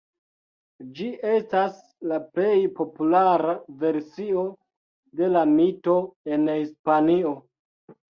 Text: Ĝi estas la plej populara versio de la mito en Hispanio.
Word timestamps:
Ĝi 0.99 1.07
estas 1.31 1.75
la 2.11 2.15
plej 2.37 2.55
populara 2.79 3.53
versio 3.83 4.45
de 5.19 5.29
la 5.35 5.43
mito 5.51 5.95
en 6.37 6.49
Hispanio. 6.53 7.35